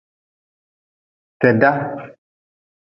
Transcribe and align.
Keda. 1.41 1.71